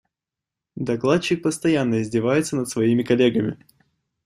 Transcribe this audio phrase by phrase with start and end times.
[0.77, 3.63] Докладчик постоянно издевается над своими коллегами.